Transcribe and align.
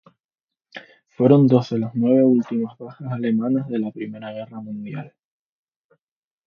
Fueron 1.09 1.45
dos 1.45 1.69
de 1.69 1.77
las 1.77 1.93
nueve 1.93 2.23
últimas 2.25 2.75
bajas 2.79 3.11
alemanas 3.11 3.67
de 3.67 3.77
la 3.77 3.91
Primera 3.91 4.31
Guerra 4.31 4.59
Mundial. 4.59 5.13